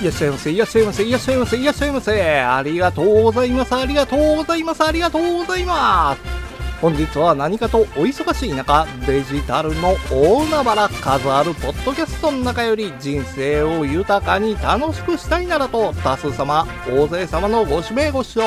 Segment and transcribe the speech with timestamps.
[0.00, 2.40] いらっしゃいませ、いらっしゃいませ、いらっしゃいませ、いらっしゃいませ。
[2.40, 6.22] ありがとうございます、ありがとうございます、ありがとうございます。
[6.80, 18.42] 本日は何かとお忙しい中、デジタルの大海原数あるポッドキャストの中より人生を豊かに楽しくしたいならと多数様、大勢様のご指名ご視聴、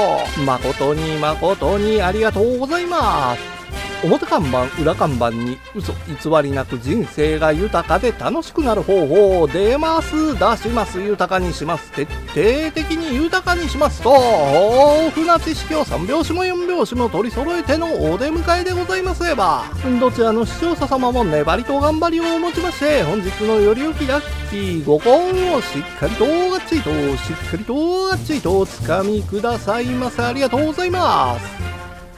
[0.48, 3.63] 誠に誠にありがとうございます。
[4.04, 11.92] 表看板裏看板に嘘偽りなく人生が豊かで楽しくなる方法を出ます出します豊かにします。
[11.92, 19.64] 徹底的に豊かにしますと豊富な知識を3拍子も4拍子も取り揃えてのお出迎えでございますれば
[20.00, 30.24] どちらの視聴者様も粘りと頑張りをもちまして本日のより良きラッキー5本をしっかりとがっちりとしっかりとがっちりとつかみくださいませ。
[30.24, 31.73] ありがとうございます。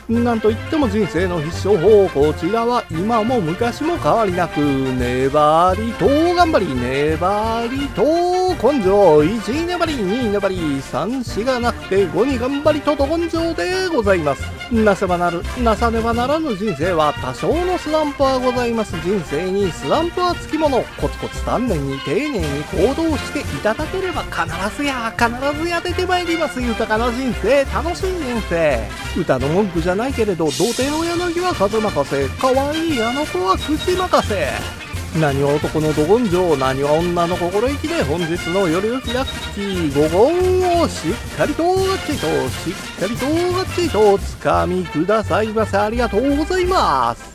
[0.07, 2.07] なんといっても人生の必勝法。
[2.09, 4.59] こちらは今も昔も変わりなく。
[4.59, 6.75] 粘りと頑張り。
[6.75, 14.43] 粘りと根性1粘り2位粘り3死がなくて5に頑張りとど根性でございます。
[14.71, 18.95] なせばなるなさねばならぬ人生は多少のスランプはございます。
[19.03, 20.83] 人生にスランプはつきもの。
[20.99, 26.61] コツコツ丹念に丁寧に行動していただければ必ずや必ずや出てまいります。
[26.61, 28.79] 豊かな人生楽しい人生。
[29.17, 32.27] 歌の文句じゃないけれど童貞の柳は風任せ。
[32.39, 34.84] 可愛いあの子は口任せ。
[35.19, 45.77] 何は男のど根性何は女の心意気で本日の夜よきラッキー5本をしっかりとがっちりとしっかりとがっちりとつかみくださいませ。
[45.77, 47.33] ありがとうございます。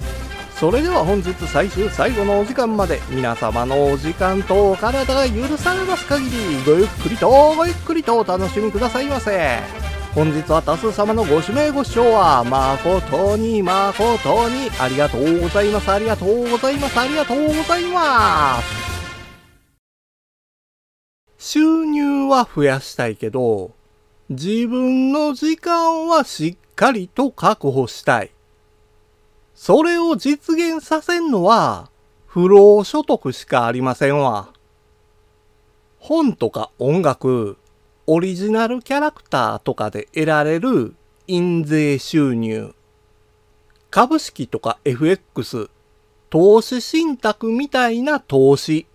[0.58, 9.79] それでは本日最終最後のお時間まで皆様のお時間とお体が許されます限りごゆっくりとごゆっくりとお楽しみくださいませ。
[10.14, 18.80] 本日は多数様のご指名ご視聴は誠に誠にありがとうございますありがとうございますありがとうございます
[21.38, 23.72] 収入は増やしたいけど
[24.30, 28.30] 自分の時間はしっかりと確保したい。
[29.56, 31.90] それを実現させんのは
[32.26, 34.50] 不労所得しかありませんわ。
[35.98, 37.58] 本とか音楽、
[38.12, 40.96] オリジナルキャラクターとかで得られる
[41.28, 42.74] 印税収入、
[43.88, 45.70] 株式とか FX、
[46.28, 48.88] 投資信託みたいな投資。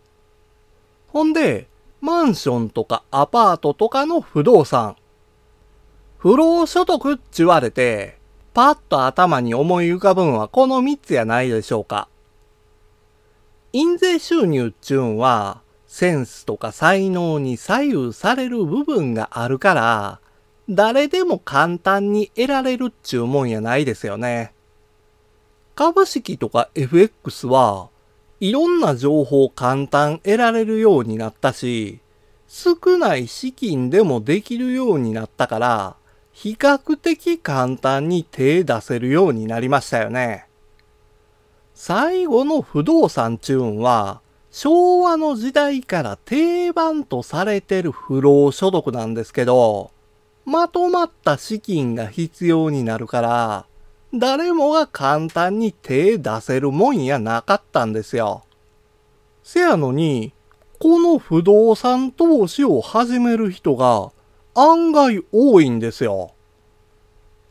[1.08, 1.70] ほんで、
[2.02, 4.98] マンションとかアパートとかの不動産。
[6.18, 8.18] 不労所得って言われて、
[8.54, 12.10] パッと頭に思い浮かぶんはこの3つやないでしょうか。
[13.72, 15.62] 印税収入っちゅうんは、
[15.96, 20.20] センスとか才能に左右される部分があるから、
[20.68, 24.52] 誰でも簡単に得られるっちゅうもんやないですよね。
[25.74, 27.88] 株式とか FX は
[28.42, 32.02] いろんな情報を簡単得られるようになったし、
[32.50, 35.96] 少ない資金でもできるようになったから、
[36.34, 40.46] 比較的簡単に手出せるようになりましたよね。
[41.74, 44.25] 最後の不動産チューンは、
[44.58, 49.92] 昭和の時代から定番とされてる不労所得なんですけど、
[50.46, 53.66] まとまった資金が必要になるから、
[54.14, 58.46] 誰もが簡単に手出せるもんやなかったんですよ。
[59.44, 60.32] せやのに、
[60.80, 64.14] この不動産投資を始める人が
[64.54, 66.32] 案外多いんですよ。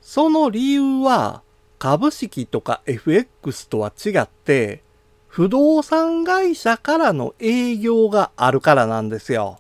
[0.01, 1.43] その理由は
[1.79, 4.83] 株式とか FX とは違って
[5.35, 9.59] 不動産会社からの営業があるからなんですよ。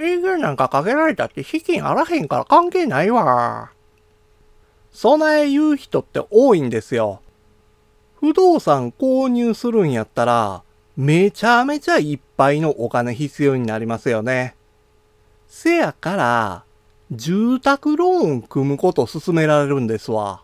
[0.00, 3.70] 営業なんかかけられたって資金あらへんから関係ないわ。
[4.90, 7.20] 備え言う人って多いんですよ。
[8.18, 10.64] 不動産購入するんやったら、
[10.96, 14.56] めちゃめちゃいっぱいのお金必要になりますよね。
[15.46, 16.64] せやから、
[17.12, 20.42] 住宅ローン組むこと勧められるんですわ。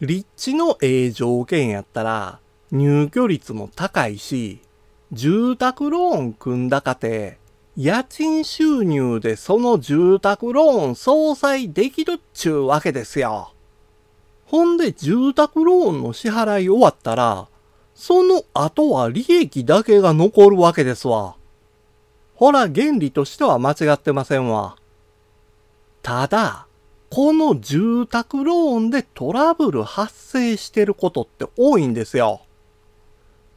[0.00, 2.40] 立地のええ条件やったら、
[2.72, 4.60] 入居率も高いし、
[5.12, 7.38] 住宅ローン組んだかて、
[7.76, 13.52] 家賃収入でその住宅ローン相殺できるっちゅうわけですよ。
[14.44, 17.48] ほんで住宅ローンの支払い終わったら、
[17.94, 21.36] その後は利益だけが残るわけですわ。
[22.34, 24.76] ほら原理としては間違ってませんわ。
[26.02, 26.66] ただ、
[27.10, 32.42] この住宅ローンでトラブル発生してることって多いんですよ。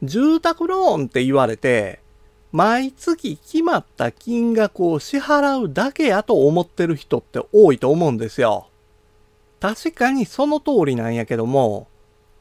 [0.04, 2.00] 住宅ローンって言われて、
[2.52, 8.68] 毎月決まった金額を支払うだけやと思ってる人って多いと思うんですよ。
[9.62, 11.88] 確かにその通りなんやけども、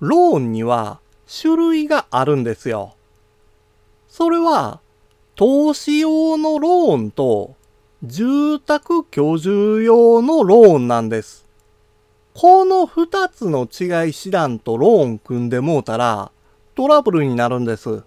[0.01, 0.99] ローンには
[1.41, 2.97] 種類があるんですよ。
[4.09, 4.81] それは、
[5.37, 7.55] 投資用のローンと
[8.03, 11.47] 住宅居住用のローンなんです。
[12.35, 16.32] この二つの違い知らんとローン組んでもうたら
[16.75, 18.03] トラブルになるんです。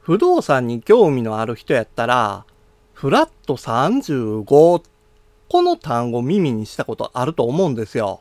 [0.00, 2.44] 不動産に興味のある人やったら、
[2.94, 4.82] フラット35
[5.48, 8.20] この単語耳にしたことあると思うんですよ。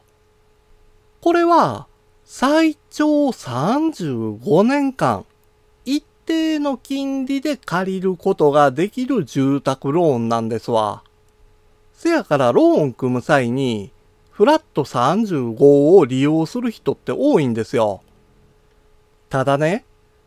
[1.22, 1.86] これは
[2.26, 5.26] 最長35年間
[5.86, 11.04] 一定の金利で借りることができる住宅ローンなんですわ。
[11.94, 13.92] せやからローン組む際に
[14.32, 15.56] フラット35
[15.98, 18.02] を利用する人って多いんですよ。
[19.30, 19.86] ただね、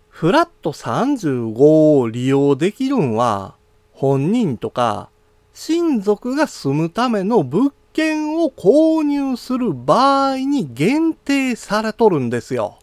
[0.09, 3.57] フラット35を利用できるんは、
[3.93, 5.11] 本人とか
[5.55, 12.79] 親族が住むための物件を購入する場合に限定されとるんですよ。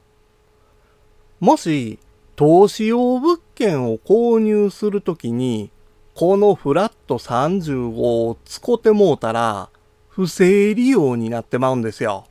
[1.40, 2.00] もし、
[2.36, 5.72] 投資用物件を購入するときに、
[6.16, 9.70] このフラット35を使ってもうたら、
[10.10, 12.26] 不正利用になってまうんですよ。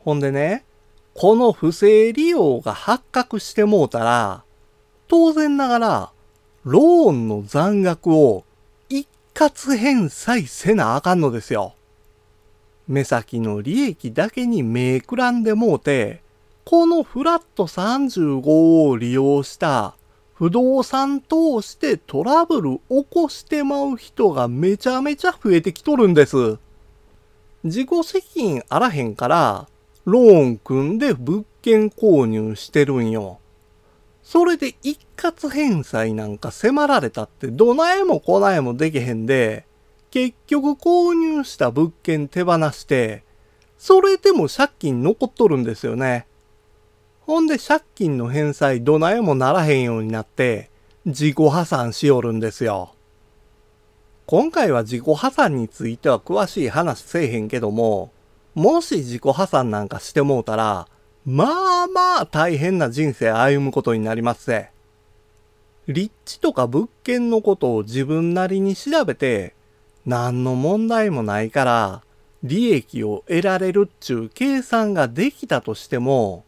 [0.00, 0.64] ほんでね、
[1.18, 4.42] この不正利用が発覚してもうたら、
[5.08, 6.12] 当然ながら、
[6.64, 8.44] ローンの残額を
[8.90, 11.74] 一括返済せなあかんのですよ。
[12.86, 16.22] 目先の利益だけに目くらんでもうて、
[16.66, 19.94] このフラット35を利用した
[20.34, 26.58] 不動産通してトラブル起こしてまう人がめちゃめちゃ増えてきとるんです。
[27.64, 29.66] 自己責任あらへんから、
[30.06, 33.40] ローン組んで物件購入してるんよ。
[34.22, 39.66] それで一括返済なんか迫られたってどないもこないもできへんで、
[40.12, 43.24] 結局購入した物件手放して、
[43.78, 46.26] それでも借金残っとるんですよね。
[47.22, 50.70] ほんで借金の返済どないもならへんようになって、
[51.04, 52.94] 自己破産しよるんですよ。
[54.26, 58.12] 今回は自己破産については詳しい話せえへんけども、
[58.56, 60.88] もし自己破産なんかしてもうたら、
[61.26, 61.44] ま
[61.84, 64.70] あまあ大変な人生歩むことになりますぜ。
[65.88, 69.54] 立地とか物件のことを自分なりに調べて、
[70.06, 72.02] 何の問題もないから、
[72.42, 76.46] 利益を得られるっちゅう計算ができたとしても、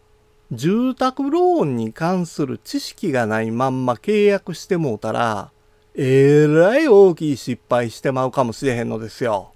[0.51, 5.51] 住宅ローンに関する知識がないまんま契約してもうたら、
[5.95, 9.53] えらい大きい失敗してまうかもしれへんのですよ。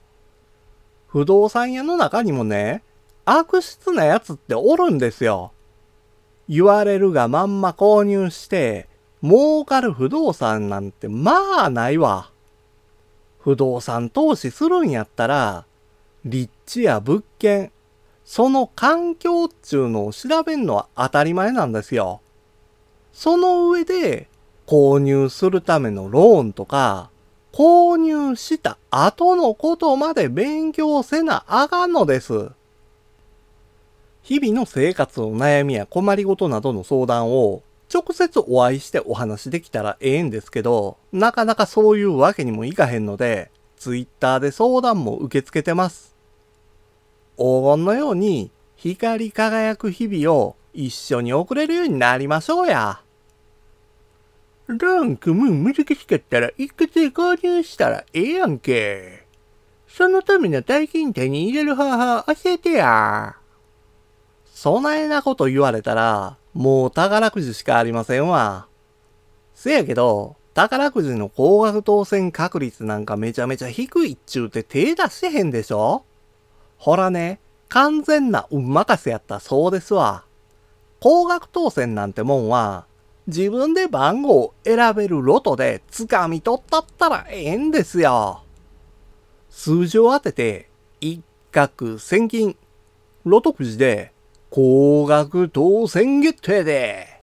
[1.12, 2.82] 不動産屋の中にもね、
[3.26, 5.52] 悪質なやつっておるんですよ。
[6.48, 8.88] 言われるがまんま購入して、
[9.22, 12.30] 儲かる不動産なんてまあないわ。
[13.40, 15.66] 不動産投資するんやったら、
[16.24, 17.72] 立地や物件、
[18.24, 22.22] その環境っちゅうのを調べんのは当たり前なんですよ。
[23.12, 24.28] その上で、
[24.66, 27.10] 購入するためのローンとか、
[27.52, 32.50] 購入した後のことまで勉強せなあかんのです。
[34.22, 37.62] 日々の生活の悩みや困りごとなどの相談を
[37.92, 46.14] 直接お会いしてお話できたらええんですけど、なかなかそういうわけにもいかへんので、ツイッターで相談も受け付けてます。
[47.36, 53.02] 黄金のように光り輝く日々を一緒に送れるようになりましょうや。
[54.72, 59.26] なんかも難しかったら一括で購入したらええやんけ。
[59.88, 63.36] そのための大金手に入れる方法教えてや。
[64.46, 68.66] そないなこと言われたら、もう宝くじしかありませんわ。
[69.54, 76.04] せやけど、宝くじの高額当選確率なんかめちゃめちゃ低いっちゅうて手出してへんでしょ
[76.76, 80.24] ほらね、完全な運任せやったそうですわ。
[81.00, 82.86] 高額当選なんてもんは、
[83.28, 88.42] 自分で番号を選べるロトで掴み取ったったらええんですよ。
[89.48, 92.56] 数字を当てて、一攫千金、
[93.24, 94.12] ロトくじで
[94.50, 97.20] 高額当選ゲットやで。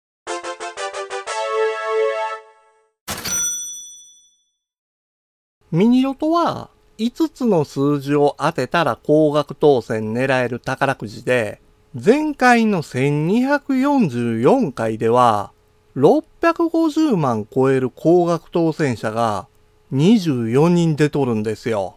[5.71, 11.61] ミニロトは5つの数字を当てたら高額当選狙える宝くじで、
[11.93, 15.53] 前回の1244回では
[15.95, 19.47] 650万超える高額当選者が
[19.93, 21.95] 24人出とるんですよ。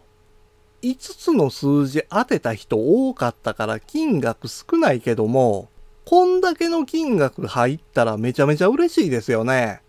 [0.81, 5.69] 5つの数字当てた人多かったから金額少ないけども、
[6.05, 9.81] こんだけの金額入ったらめちゃめちゃ嬉しいですよね。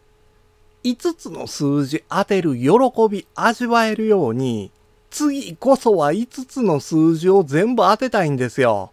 [0.83, 2.69] 5つの数字当てる喜
[3.09, 4.73] び味わえるように、
[5.11, 8.93] 次こそは5つの数字を全部当てたいんですよ。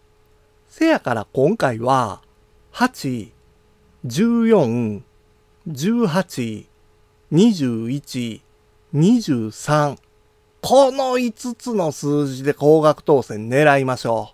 [0.68, 2.22] せやから今回は、
[2.72, 3.30] 8、
[4.06, 5.02] 14、
[5.68, 6.64] 18、
[7.30, 8.40] 21、
[8.94, 9.98] 23。
[10.62, 14.32] この5つの数字で高額当選狙いましょ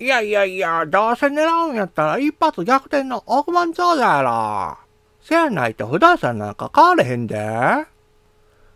[0.00, 0.02] う。
[0.02, 4.78] いやいやいや、どうせ狙うんやったら一発逆転の億万長者やろ。
[5.20, 7.86] せやないと不動産なんか買われへんで。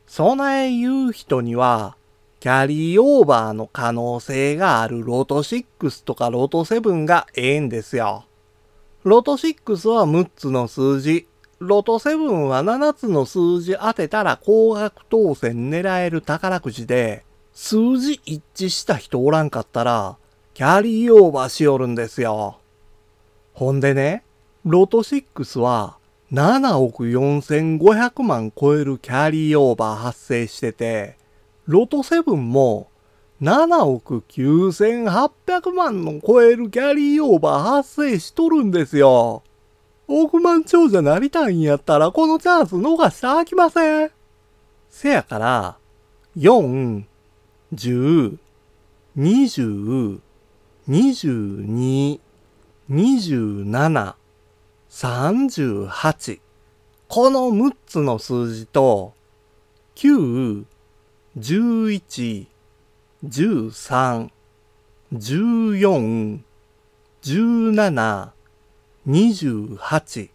[0.06, 1.96] 備え言う人には、
[2.38, 8.26] キャリーオーバーの可能性があるロト6とかロト7がええんですよ。
[9.02, 11.26] ロト6は6つの数字、
[11.64, 20.16] ロト7は7つの数字当てたら高額当選狙える宝くじで、数字一致した人おらんかったら、
[20.54, 22.58] キャリーオーバーしよるんですよ。
[23.52, 24.24] ほんでね、
[24.64, 25.98] ロト6は
[26.32, 31.16] 7億4500万超えるキャリーオーバー発生してて、
[31.66, 32.88] ロト7も
[33.40, 39.44] 7億9800万の超えるキャリーオーバー発生しとるんですよ。
[40.20, 44.10] 億万長者なりたいんやったらこのチャンス逃してあきません。
[44.90, 45.76] せやから、
[46.36, 47.04] 4、
[47.74, 48.36] 10、
[49.16, 50.20] 20、
[50.88, 52.20] 22、
[52.90, 54.14] 27、
[54.90, 56.40] 38
[57.08, 59.14] この6つの数字と
[59.94, 60.64] 9、
[61.38, 62.46] 11、
[63.24, 64.30] 13、
[65.12, 66.40] 14、
[67.22, 68.32] 17、
[69.08, 70.30] 28、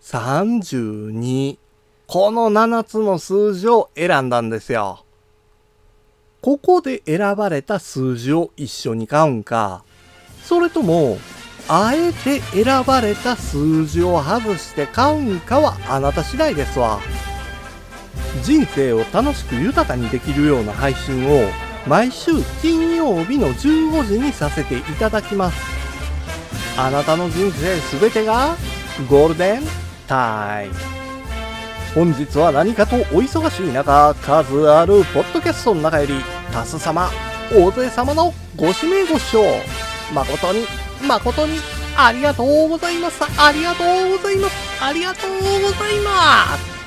[0.00, 1.58] 32
[2.06, 5.04] この7つの数字を選んだんですよ。
[6.40, 9.82] ここで選ばれた数字を一緒に買うんか、
[10.44, 11.18] それとも
[11.68, 17.00] あえて選ばれた数字を外して買うんかはあなた次第ですわ。
[18.44, 21.48] 人生を楽しく豊かにできるような配信を
[21.88, 22.30] 毎週
[22.62, 25.87] 金曜日の15時にさせていただきます。
[26.80, 28.54] あなたの人生すべてが
[29.10, 29.62] ゴールデン
[30.06, 30.74] タイム。
[31.92, 36.14] 本日は何かとお忙しい中、数あるポッドキャストの中より、
[36.52, 37.10] 多数様、
[37.52, 39.42] 大勢様のご指名ご視聴、
[40.14, 40.66] 誠に
[41.04, 41.58] 誠に
[41.96, 43.24] ありがとうございます。
[43.24, 44.54] ありがとうございます。
[44.80, 46.78] ありがとうございます。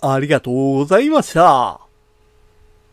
[0.00, 1.85] ありがとうございました。